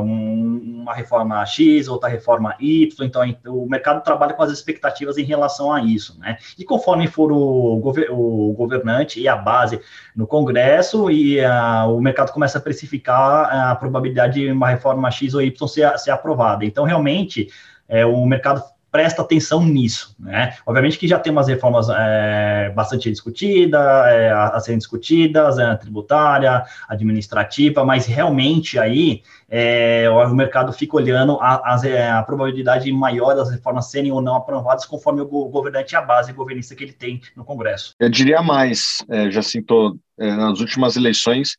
[0.01, 5.23] um, uma reforma X, outra reforma Y, então o mercado trabalha com as expectativas em
[5.23, 6.37] relação a isso, né?
[6.57, 9.79] E conforme for o, gover o governante e a base
[10.15, 15.33] no Congresso, e uh, o mercado começa a precificar a probabilidade de uma reforma X
[15.33, 16.65] ou Y ser, ser aprovada.
[16.65, 17.47] Então, realmente,
[17.87, 20.55] é, o mercado presta atenção nisso, né?
[20.65, 26.63] Obviamente que já tem umas reformas é, bastante discutidas, é, a, serem discutidas, é, tributária,
[26.87, 33.35] administrativa, mas realmente aí é, o mercado fica olhando a, a, é, a, probabilidade maior
[33.35, 36.93] das reformas serem ou não aprovadas conforme o governante e a base governista que ele
[36.93, 37.93] tem no Congresso.
[37.99, 41.55] Eu diria mais, é, já citou, nas últimas eleições,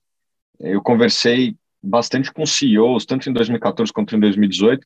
[0.59, 4.83] eu conversei bastante com CEOs, tanto em 2014 quanto em 2018,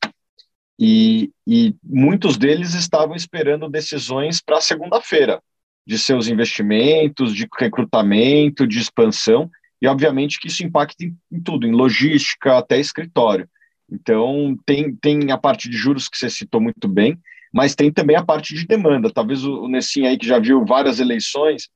[0.79, 5.41] e, e muitos deles estavam esperando decisões para segunda-feira
[5.87, 9.49] de seus investimentos, de recrutamento, de expansão,
[9.81, 13.47] e obviamente que isso impacta em, em, tudo, em logística, até escritório.
[13.91, 17.19] Então, tem, tem a parte de juros que você citou muito bem,
[17.53, 19.11] mas tem também a parte de demanda.
[19.11, 21.69] Talvez o, o aí, que já viu várias eleições,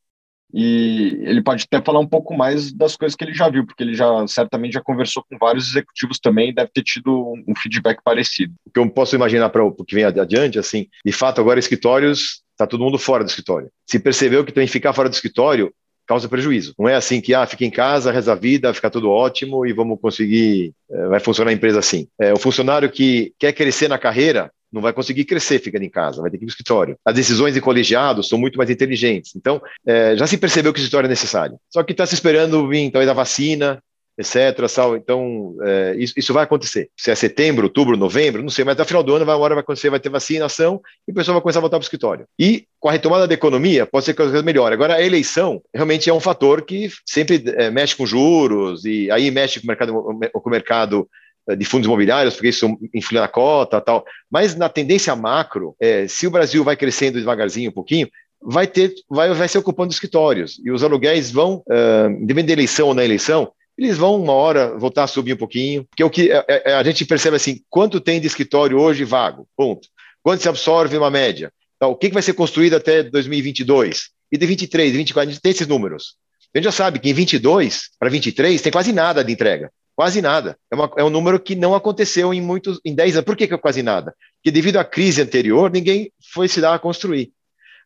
[0.53, 3.83] e ele pode até falar um pouco mais das coisas que ele já viu, porque
[3.83, 8.01] ele já certamente já conversou com vários executivos também e deve ter tido um feedback
[8.03, 8.53] parecido.
[8.65, 12.41] O que eu posso imaginar para o que vem adiante, assim, de fato, agora escritórios,
[12.51, 13.69] está todo mundo fora do escritório.
[13.85, 15.73] Se percebeu que também ficar fora do escritório
[16.09, 16.73] causa prejuízo.
[16.77, 19.71] Não é assim que, ah, fica em casa, reza a vida, fica tudo ótimo e
[19.71, 22.07] vamos conseguir, é, vai funcionar a empresa assim.
[22.19, 26.21] É, o funcionário que quer crescer na carreira, não vai conseguir crescer ficando em casa,
[26.21, 26.97] vai ter que ir para o escritório.
[27.03, 29.35] As decisões de colegiados são muito mais inteligentes.
[29.35, 31.57] Então, é, já se percebeu que o escritório é necessário.
[31.69, 33.81] Só que está se esperando vir, talvez, a vacina,
[34.19, 34.67] etc.
[34.67, 34.97] Sal.
[34.97, 36.89] Então, é, isso, isso, vai acontecer.
[36.97, 39.43] Se é setembro, outubro, novembro, não sei, mas até o final do ano, vai, uma
[39.43, 41.85] hora vai acontecer, vai ter vacinação e o pessoal vai começar a voltar para o
[41.85, 42.25] escritório.
[42.37, 44.73] E com a retomada da economia, pode ser que as coisas melhorem.
[44.73, 49.31] Agora, a eleição realmente é um fator que sempre é, mexe com juros e aí
[49.31, 51.09] mexe com o mercado, com o mercado
[51.55, 54.05] de fundos imobiliários, porque isso influi na cota tal.
[54.29, 58.07] Mas na tendência macro, é, se o Brasil vai crescendo devagarzinho um pouquinho,
[58.41, 60.59] vai ter, vai, vai ser ocupando escritórios.
[60.63, 64.77] E os aluguéis vão, uh, dependendo da eleição ou na eleição, eles vão uma hora
[64.77, 68.01] voltar a subir um pouquinho, porque o que é, é, a gente percebe assim, quanto
[68.01, 69.87] tem de escritório hoje vago, ponto.
[70.21, 71.51] Quanto se absorve uma média?
[71.77, 74.09] Então, o que, que vai ser construído até 2022?
[74.31, 76.15] E de 23, 24, a gente tem esses números.
[76.53, 79.71] A gente já sabe que em 22 para 23 tem quase nada de entrega.
[79.99, 80.57] Quase nada.
[80.71, 83.25] É, uma, é, um número que não aconteceu em muitos, em 10 anos.
[83.25, 84.15] Por que, que é quase nada?
[84.37, 87.33] Porque devido à crise anterior, ninguém foi se dar a construir.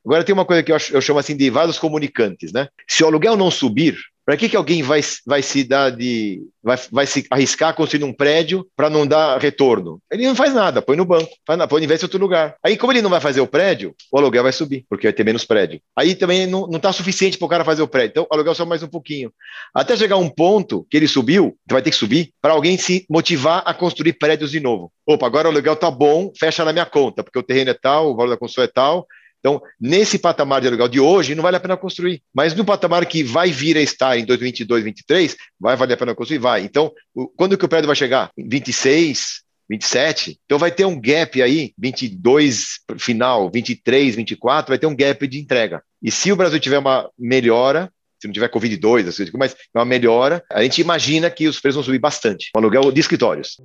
[0.06, 2.67] Agora tem uma coisa que eu, eu chamo assim de vasos comunicantes, né?
[2.88, 6.41] Se o aluguel não subir, para que, que alguém vai, vai se dar de.
[6.63, 9.99] vai, vai se arriscar a construir um prédio para não dar retorno?
[10.09, 12.55] Ele não faz nada, põe no banco, faz nada, põe investe em outro lugar.
[12.63, 15.25] Aí, como ele não vai fazer o prédio, o aluguel vai subir, porque vai ter
[15.25, 15.81] menos prédio.
[15.95, 18.12] Aí também não está suficiente para o cara fazer o prédio.
[18.12, 19.31] Então, o aluguel sobe mais um pouquinho.
[19.73, 23.62] Até chegar um ponto que ele subiu, vai ter que subir, para alguém se motivar
[23.65, 24.91] a construir prédios de novo.
[25.05, 28.12] Opa, agora o aluguel está bom, fecha na minha conta, porque o terreno é tal,
[28.12, 29.05] o valor da construção é tal,
[29.43, 32.23] então, nesse patamar de aluguel de hoje, não vale a pena construir.
[32.34, 36.15] Mas no patamar que vai vir a estar em 2022, 2023, vai valer a pena
[36.15, 36.38] construir?
[36.38, 36.62] Vai.
[36.62, 36.93] Então,
[37.36, 38.32] quando que o prédio vai chegar?
[38.38, 40.39] Em 26, 27.
[40.45, 45.41] Então vai ter um gap aí, 22 final, 23, 24, vai ter um gap de
[45.41, 45.84] entrega.
[46.01, 50.41] E se o Brasil tiver uma melhora, se não tiver Covid-2, assim, mas uma melhora.
[50.49, 52.49] A gente imagina que os preços vão subir bastante.
[52.56, 53.58] O aluguel de escritórios.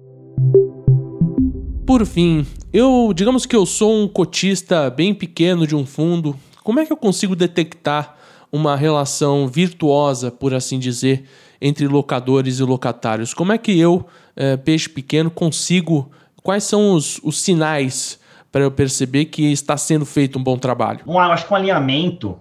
[1.89, 6.81] Por fim, eu, digamos que eu sou um cotista bem pequeno de um fundo, como
[6.81, 8.15] é que eu consigo detectar
[8.53, 11.25] uma relação virtuosa, por assim dizer,
[11.59, 13.33] entre locadores e locatários?
[13.33, 16.13] Como é que eu, é, peixe pequeno, consigo.
[16.43, 18.21] Quais são os, os sinais
[18.53, 21.01] para eu perceber que está sendo feito um bom trabalho?
[21.07, 22.33] Eu acho que um alinhamento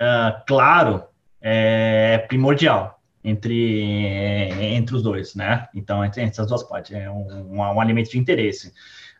[0.00, 1.02] uh, claro
[1.42, 2.93] é primordial
[3.24, 5.66] entre, entre os dois, né?
[5.74, 8.68] Então, entre, entre essas duas partes, é um, um, um alimento de interesse.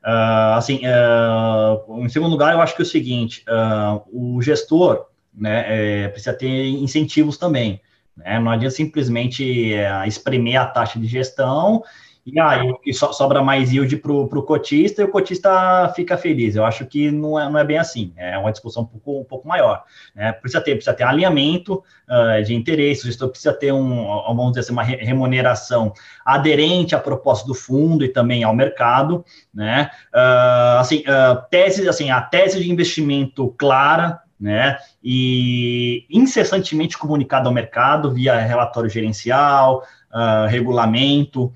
[0.04, 5.06] Uh, assim, uh, em segundo lugar, eu acho que é o seguinte, uh, o gestor
[5.34, 5.64] né,
[6.04, 7.80] é, precisa ter incentivos também.
[8.14, 8.38] Né?
[8.38, 11.82] Não adianta simplesmente é, espremer a taxa de gestão
[12.26, 16.56] e aí ah, so, sobra mais yield para o cotista e o cotista fica feliz.
[16.56, 19.24] Eu acho que não é, não é bem assim, é uma discussão um pouco, um
[19.24, 19.84] pouco maior.
[20.14, 20.32] Né?
[20.32, 24.60] Precisa, ter, precisa ter alinhamento uh, de interesse, o gestor precisa ter um, vamos dizer
[24.60, 25.92] assim, uma remuneração
[26.24, 29.22] aderente à proposta do fundo e também ao mercado.
[29.52, 29.90] Né?
[30.14, 34.78] Uh, assim, uh, tese, assim, a tese de investimento clara, né?
[35.02, 41.52] E incessantemente comunicado ao mercado via relatório gerencial, uh, regulamento,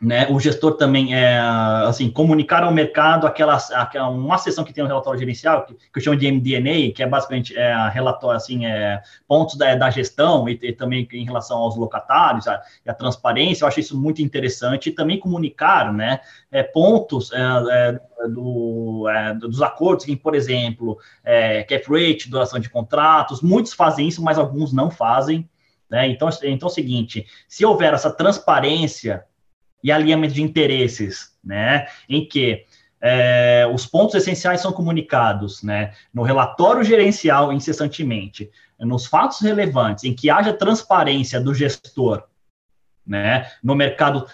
[0.00, 1.38] né, o gestor também é
[1.84, 5.98] assim comunicar ao mercado aquela, aquela uma seção que tem no relatório gerencial que, que
[5.98, 10.48] eu chamo de MDNA que é basicamente é relatório assim é, pontos da, da gestão
[10.48, 13.62] e, e, também em relação aos locatários a, a, transparência.
[13.62, 14.88] Eu acho isso muito interessante.
[14.88, 20.98] E também comunicar né é, pontos é, é do, é, dos acordos que por exemplo
[21.22, 23.42] é, cap rate duração de contratos.
[23.42, 25.46] Muitos fazem isso mas alguns não fazem
[25.90, 26.08] né?
[26.08, 29.26] então então é o seguinte se houver essa transparência
[29.82, 31.86] e alinhamento de interesses, né?
[32.08, 32.64] Em que
[33.00, 35.92] é, os pontos essenciais são comunicados, né?
[36.12, 42.24] No relatório gerencial incessantemente, nos fatos relevantes, em que haja transparência do gestor,
[43.06, 43.50] né?
[43.62, 44.26] No mercado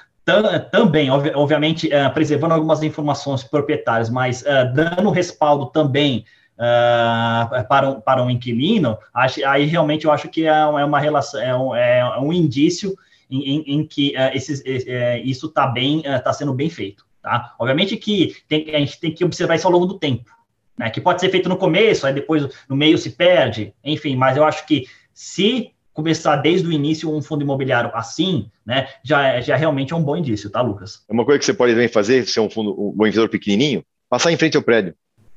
[0.72, 6.24] também, obviamente, uh, preservando algumas informações proprietárias, mas uh, dando respaldo também
[6.58, 10.98] uh, para, um, para um inquilino, acho, aí realmente eu acho que é, é uma
[10.98, 12.96] relação, é um, é um indício
[13.30, 17.04] em, em, que uh, esses, uh, isso está bem, está sendo bem feito.
[17.22, 17.54] Tá?
[17.58, 20.30] Obviamente que tem, a gente tem que observar isso ao longo do tempo,
[20.78, 20.90] né?
[20.90, 24.44] Que pode ser feito no começo, aí depois no meio se perde, enfim, mas eu
[24.44, 29.94] acho que se começar desde o início um fundo imobiliário assim, né, já, já realmente
[29.94, 31.02] é um bom indício, tá, Lucas?
[31.08, 33.82] É uma coisa que você pode também fazer, se é um fundo, um investidor pequenininho,
[34.08, 34.94] passar em frente ao prédio.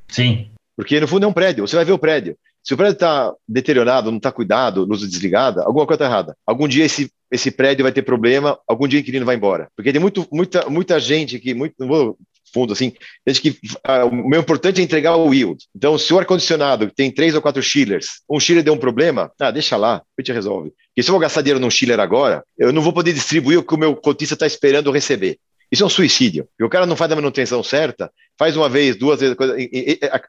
[0.09, 0.51] Sim.
[0.75, 2.37] Porque no fundo é um prédio, você vai ver o prédio.
[2.69, 6.37] Se o prédio está deteriorado, não está cuidado, luz desligada, alguma coisa está errada.
[6.45, 9.69] Algum dia esse, esse prédio vai ter problema, algum dia o inquilino vai embora.
[9.75, 12.17] Porque tem muito, muita, muita gente que, muito, não vou
[12.53, 12.93] fundo assim,
[13.27, 15.65] gente que ah, o meu importante é entregar o yield.
[15.75, 19.49] Então, se o ar-condicionado tem três ou quatro chillers, um chiller deu um problema, ah,
[19.49, 20.69] deixa lá, a gente resolve.
[20.69, 23.63] Porque se eu vou gastar dinheiro num chiller agora, eu não vou poder distribuir o
[23.63, 25.39] que o meu cotista está esperando receber.
[25.71, 26.47] Isso é um suicídio.
[26.59, 29.35] E o cara não faz a manutenção certa, faz uma vez, duas vezes,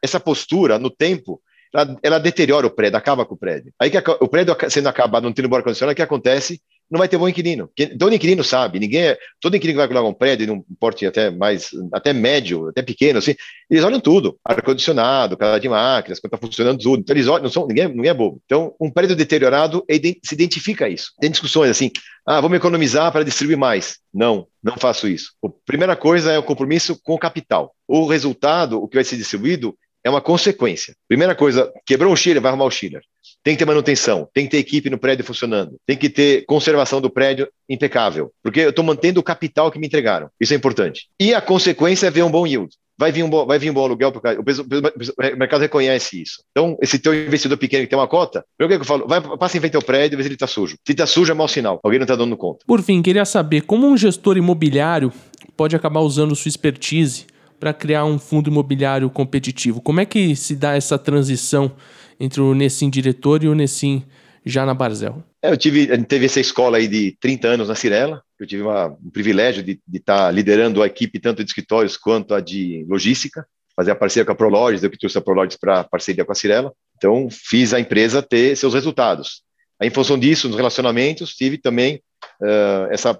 [0.01, 1.39] essa postura no tempo
[1.73, 3.73] ela, ela, deteriora o prédio, acaba com o prédio.
[3.79, 6.61] Aí que a, o prédio sendo acabado, não tendo bom ar-condicionado, o que acontece?
[6.89, 7.69] Não vai ter bom inquilino.
[7.97, 11.31] Todo inquilino sabe, ninguém é, todo inquilino que vai colocar um prédio num porte até
[11.31, 13.33] mais, até médio, até pequeno, assim,
[13.69, 16.99] eles olham tudo, ar-condicionado, cada de máquinas, quando está funcionando tudo.
[16.99, 18.41] Então eles olham, não são, ninguém, ninguém é bobo.
[18.45, 21.13] Então, um prédio deteriorado se identifica isso.
[21.21, 21.91] Tem discussões assim,
[22.25, 23.99] ah, vamos economizar para distribuir mais.
[24.13, 25.31] Não, não faço isso.
[25.43, 27.73] A primeira coisa é o compromisso com o capital.
[27.87, 30.95] O resultado, o que vai ser distribuído, é uma consequência.
[31.07, 33.01] Primeira coisa, quebrou um chiller, vai arrumar o chiller.
[33.43, 37.01] Tem que ter manutenção, tem que ter equipe no prédio funcionando, tem que ter conservação
[37.01, 40.29] do prédio impecável, porque eu estou mantendo o capital que me entregaram.
[40.39, 41.07] Isso é importante.
[41.19, 42.71] E a consequência é ver um bom yield.
[42.97, 46.43] Vai vir um bom, vai vir um bom aluguel, porque o, mercado reconhece isso.
[46.51, 49.07] Então, esse teu investidor pequeno que tem uma cota, o que eu falo?
[49.07, 50.77] Vai, passa em frente ao prédio vê se ele está sujo.
[50.85, 51.79] Se está sujo, é mau sinal.
[51.83, 52.59] Alguém não está dando conta.
[52.67, 55.11] Por fim, queria saber como um gestor imobiliário
[55.57, 57.25] pode acabar usando sua expertise
[57.61, 59.79] para criar um fundo imobiliário competitivo.
[59.79, 61.71] Como é que se dá essa transição
[62.19, 64.03] entre o Nessim diretor e o Nessim
[64.43, 65.23] já na Barzel?
[65.43, 68.87] É, eu tive, teve essa escola aí de 30 anos na Cirela, eu tive uma,
[68.87, 73.45] um privilégio de estar tá liderando a equipe tanto de escritórios quanto a de logística,
[73.75, 76.35] fazer a parceria com a Prologis, eu que trouxe a Prologis para parceria com a
[76.35, 79.43] Cirela, então fiz a empresa ter seus resultados.
[79.79, 82.01] Aí, em função disso, nos relacionamentos, tive também
[82.41, 83.19] uh, essa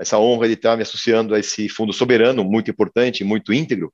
[0.00, 3.92] essa honra de estar me associando a esse fundo soberano, muito importante, muito íntegro.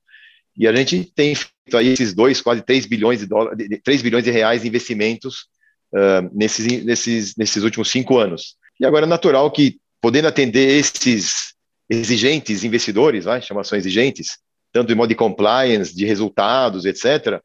[0.55, 4.23] E a gente tem feito aí esses dois, quase 3 bilhões de dólares, 3 bilhões
[4.23, 5.47] de reais de investimentos
[5.93, 8.55] uh, nesses, nesses, nesses últimos cinco anos.
[8.79, 11.53] E agora é natural que, podendo atender esses
[11.89, 14.39] exigentes investidores, vai, chamação exigentes,
[14.71, 17.39] tanto de modo de compliance, de resultados, etc.,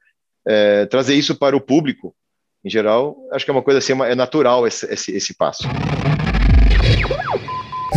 [0.46, 2.14] é, trazer isso para o público
[2.64, 5.64] em geral, acho que é uma coisa assim, é natural esse, esse, esse passo.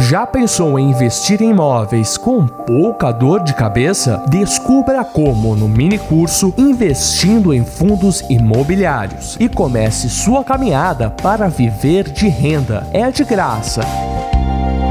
[0.07, 4.23] Já pensou em investir em imóveis com pouca dor de cabeça?
[4.27, 12.11] Descubra como no mini curso Investindo em Fundos Imobiliários e comece sua caminhada para viver
[12.11, 12.87] de renda.
[12.93, 13.81] É de graça,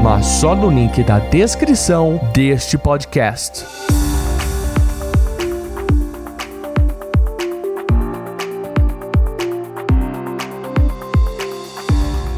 [0.03, 3.94] mas só no link da descrição deste podcast.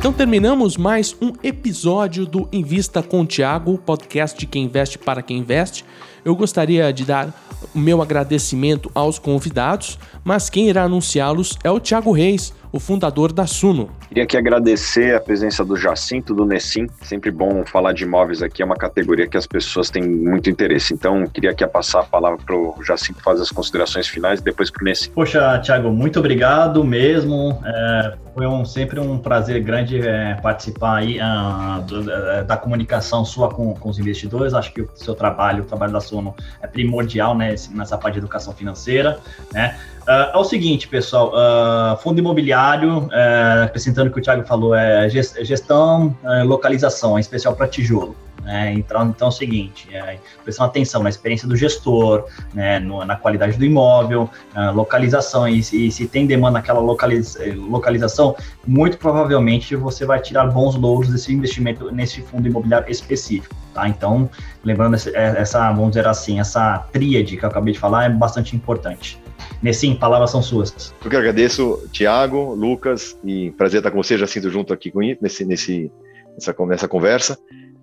[0.08, 5.22] Então terminamos mais um episódio do Invista com o Thiago, podcast de quem investe para
[5.22, 5.84] quem investe.
[6.24, 7.34] Eu gostaria de dar
[7.76, 13.34] o meu agradecimento aos convidados, mas quem irá anunciá-los é o Thiago Reis, o fundador
[13.34, 13.90] da Suno.
[14.08, 16.88] Queria aqui agradecer a presença do Jacinto, do Nessim.
[17.02, 20.94] Sempre bom falar de imóveis aqui, é uma categoria que as pessoas têm muito interesse.
[20.94, 24.70] Então, queria aqui passar a palavra para o Jacinto fazer as considerações finais e depois
[24.70, 25.10] para o Nessim.
[25.10, 27.60] Poxa, Thiago, muito obrigado mesmo.
[27.66, 33.26] É, foi um, sempre um prazer grande é, participar aí uh, do, da, da, comunicação
[33.26, 34.54] sua com, com, os investidores.
[34.54, 38.20] Acho que o seu trabalho, o trabalho da Suno é primordial né, nessa parte de
[38.20, 39.20] educação financeira.
[39.52, 39.76] Né?
[40.08, 44.74] Uh, é o seguinte, pessoal, uh, fundo imobiliário, uh, acrescentando o que o Thiago falou,
[44.74, 48.16] é gestão, uh, localização, é especial para tijolo.
[48.42, 48.72] Né?
[48.72, 50.18] Então, então é o seguinte, é,
[50.60, 54.30] atenção na experiência do gestor, né, no, na qualidade do imóvel,
[54.74, 60.76] localização, e, e, se tem demanda naquela localiza, localização, muito provavelmente você vai tirar bons
[60.76, 63.54] louros desse investimento nesse fundo imobiliário específico.
[63.74, 63.90] Tá?
[63.90, 64.30] Então,
[64.64, 69.20] lembrando essa, vamos dizer assim, essa tríade que eu acabei de falar é bastante importante.
[69.62, 70.94] Nessim, palavras são suas.
[71.04, 75.00] Eu que agradeço, Tiago, Lucas, e prazer estar com você, já sinto junto aqui com
[75.00, 75.92] nesse, nesse,
[76.34, 77.38] nessa, nessa conversa.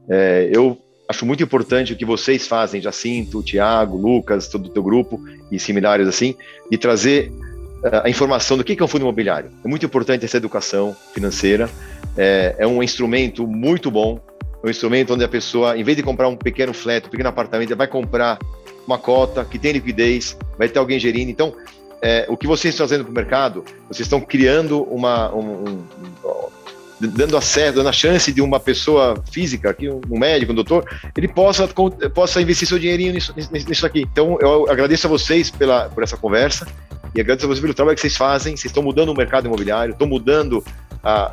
[0.09, 4.83] É, eu acho muito importante o que vocês fazem, Jacinto, Tiago, Lucas, todo o teu
[4.83, 6.35] grupo e similares assim,
[6.71, 9.51] de trazer uh, a informação do que é um fundo imobiliário.
[9.65, 11.69] É muito importante essa educação financeira,
[12.17, 14.21] é, é, um instrumento muito bom,
[14.63, 17.29] é um instrumento onde a pessoa, em vez de comprar um pequeno flat, um pequeno
[17.29, 18.39] apartamento, vai comprar
[18.87, 21.31] uma cota, que tem liquidez, vai ter alguém gerindo.
[21.31, 21.55] Então,
[22.03, 25.35] é, o que vocês estão fazendo para o mercado, vocês estão criando uma.
[25.35, 25.85] Um, um,
[27.01, 30.85] dando acesso, dando a chance de uma pessoa física, aqui, um médico, um doutor,
[31.17, 31.69] ele possa,
[32.15, 34.03] possa investir seu dinheirinho nisso, nisso aqui.
[34.03, 36.67] Então, eu agradeço a vocês pela, por essa conversa
[37.15, 38.57] e agradeço a vocês pelo trabalho que vocês fazem.
[38.57, 40.65] Vocês estão mudando o mercado imobiliário, estão mudando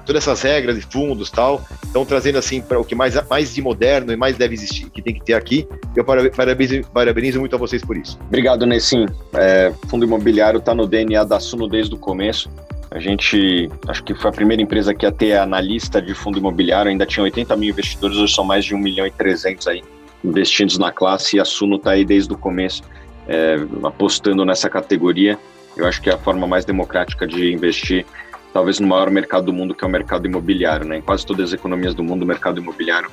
[0.05, 3.61] todas essas regras de fundos tal, estão trazendo assim para o que mais, mais de
[3.61, 5.67] moderno e mais deve existir, que tem que ter aqui.
[5.95, 8.19] Eu parabenizo, parabenizo muito a vocês por isso.
[8.27, 9.05] Obrigado, Nessim.
[9.33, 12.49] É, fundo imobiliário está no DNA da Suno desde o começo.
[12.91, 16.91] A gente, acho que foi a primeira empresa que ia ter analista de fundo imobiliário,
[16.91, 19.81] ainda tinha 80 mil investidores, hoje são mais de 1 milhão e 300 aí
[20.23, 22.83] investidos na classe e a Suno está aí desde o começo,
[23.27, 25.39] é, apostando nessa categoria.
[25.77, 28.05] Eu acho que é a forma mais democrática de investir
[28.53, 30.85] talvez no maior mercado do mundo, que é o mercado imobiliário.
[30.85, 30.97] Né?
[30.97, 33.09] Em quase todas as economias do mundo, o mercado imobiliário,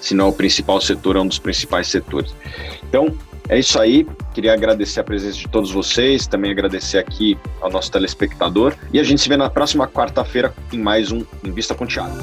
[0.00, 2.34] se não é o principal setor, é um dos principais setores.
[2.88, 3.14] Então,
[3.48, 4.06] é isso aí.
[4.34, 8.74] Queria agradecer a presença de todos vocês, também agradecer aqui ao nosso telespectador.
[8.92, 12.16] E a gente se vê na próxima quarta-feira em mais um Invista com Thiago.